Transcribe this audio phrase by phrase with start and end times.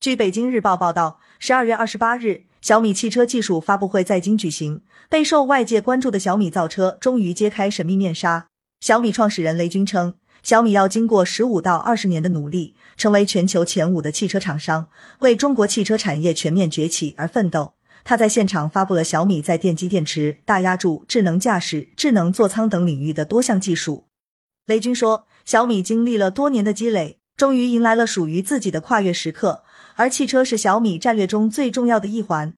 [0.00, 4.80] 据北京日报报道，十二月二十八日，小米汽车技术发布会在京举行，
[5.10, 8.46] 备受外界关注的小米造车终于揭开神秘面纱。
[8.80, 17.74] 小米创始人雷军称，小米要经过十五到二十年的努力，成为全球前五的汽车厂商，为中国汽车产业全面崛起而奋斗。
[18.02, 24.06] 他在现场发布了小米在电机电池、大压铸、智能驾驶、智能座舱等领域的多项技术。
[24.64, 29.62] 雷军说，小米经历了多年的积累，终于迎来了属于自己的跨越时刻。
[29.94, 32.52] 而汽车是小米战略中最重要的一环，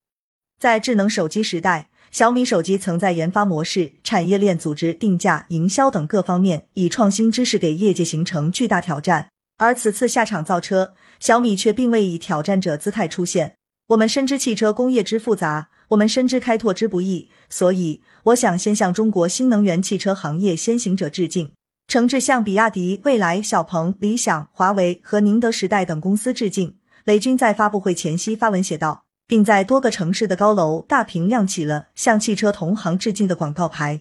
[0.59, 9.29] 在智能手机时代，小米手机曾在研发模式、产业链组织、定价、营销等各方面以创新知识给业界形成巨大挑战。
[9.59, 13.55] 而此次下场造车，小米却并未以挑战者姿态出现。
[13.91, 21.53] 我们深知汽车工业之复杂，我们深知开拓之不易，所以我想先向中国新能源汽车行业先行者致敬，
[21.93, 26.77] 诚挚向比亚迪、蔚来、小鹏、理想、华为和宁德时代等公司致敬。
[27.05, 34.01] 雷军在发布会前夕发文写道，并在多个城市的高楼大屏亮起了向汽车同行致敬的广告牌。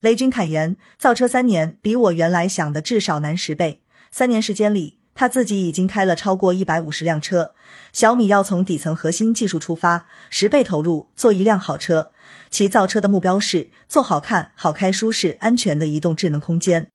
[0.00, 3.80] 雷军坦言，造车三年比我原来想的至少难十倍。
[4.10, 7.54] 三年时间里，他自己已经开了超过一百五十辆车。
[7.92, 12.10] 小米要从底层核心技术出发，十倍投入做一辆好车。
[12.50, 16.88] 其造车的目标是做好看、好开、舒适、安全的移动智能空间。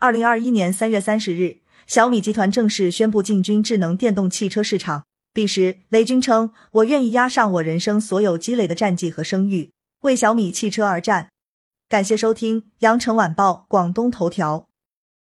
[0.00, 1.58] 二零二一年三月三十日。
[1.88, 5.02] 小米集团正式宣布进军智能电动汽车市场。
[5.32, 11.30] 彼时，雷军称：“我愿意押上我人生所有积累的战绩和声誉，为小米汽车而战。”
[11.90, 14.58] 感谢收听《羊城晚报·广东头条》。